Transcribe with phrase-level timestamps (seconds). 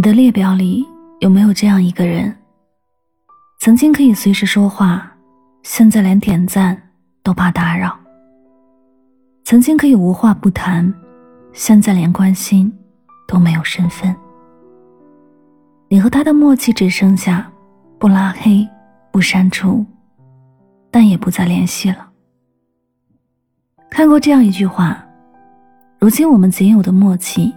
[0.00, 0.88] 你的列表里
[1.18, 2.34] 有没有这样一个人？
[3.60, 5.14] 曾经可以随时说话，
[5.62, 6.74] 现在连点赞
[7.22, 7.90] 都怕打扰；
[9.44, 10.90] 曾经可以无话不谈，
[11.52, 12.72] 现在连关心
[13.28, 14.16] 都没有身份。
[15.90, 17.52] 你和他的默契只剩下
[17.98, 18.66] 不拉黑、
[19.12, 19.84] 不删除，
[20.90, 22.08] 但也不再联系了。
[23.90, 25.06] 看过这样一句话：
[25.98, 27.54] 如今我们仅有的默契。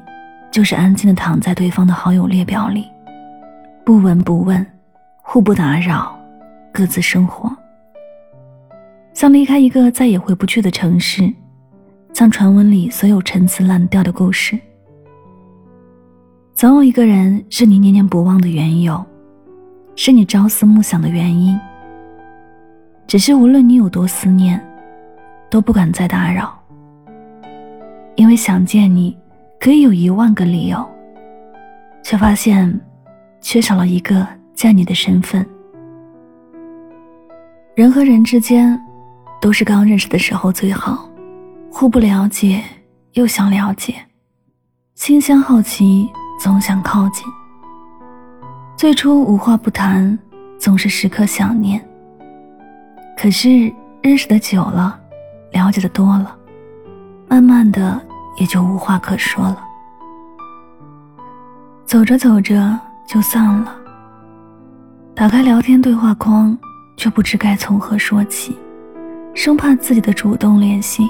[0.54, 2.88] 就是安静的躺在对方的好友列表里，
[3.84, 4.64] 不闻不问，
[5.24, 6.16] 互不打扰，
[6.72, 7.52] 各自生活，
[9.16, 11.28] 像离开一个再也回不去的城市，
[12.14, 14.56] 像传闻里所有陈词滥调的故事。
[16.54, 19.04] 总有一个人是你念念不忘的缘由，
[19.96, 21.60] 是你朝思暮想的原因。
[23.08, 24.64] 只是无论你有多思念，
[25.50, 26.54] 都不敢再打扰，
[28.14, 29.18] 因为想见你。
[29.64, 30.86] 可以有一万个理由，
[32.04, 32.82] 却发现
[33.40, 35.48] 缺少了一个在你的身份。
[37.74, 38.78] 人和人之间，
[39.40, 41.10] 都是刚认识的时候最好，
[41.72, 42.62] 互不了解
[43.14, 43.96] 又想了解，
[44.96, 47.26] 心相好奇总想靠近。
[48.76, 50.20] 最初无话不谈，
[50.60, 51.82] 总是时刻想念。
[53.18, 55.00] 可是认识的久了，
[55.54, 56.38] 了解的多了，
[57.30, 57.98] 慢慢的。
[58.38, 59.64] 也就无话可说了。
[61.86, 63.76] 走着走着就散了。
[65.16, 66.58] 打开聊天对话框，
[66.98, 68.58] 却不知该从何说起，
[69.36, 71.08] 生怕自己的主动联系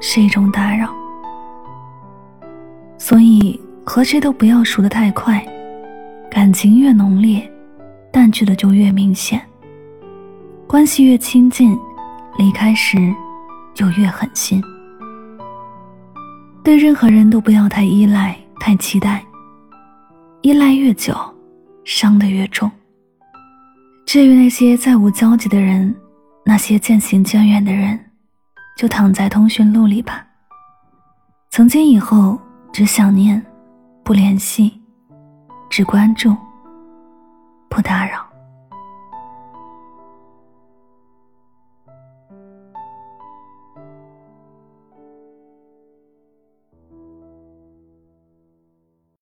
[0.00, 0.92] 是一种打扰。
[2.98, 5.46] 所以和谁都不要熟得太快，
[6.28, 7.48] 感情越浓烈，
[8.10, 9.40] 淡去的就越明显。
[10.66, 11.78] 关系越亲近，
[12.38, 13.14] 离开时
[13.74, 14.60] 就越狠心。
[16.66, 19.24] 对任何人都不要太依赖、太期待，
[20.42, 21.16] 依赖越久，
[21.84, 22.68] 伤得越重。
[24.04, 25.94] 至于那些再无交集的人，
[26.44, 27.96] 那些渐行渐远的人，
[28.76, 30.26] 就躺在通讯录里吧。
[31.50, 32.36] 从今以后，
[32.72, 33.40] 只想念，
[34.02, 34.82] 不联系，
[35.70, 36.36] 只关注，
[37.70, 38.25] 不打扰。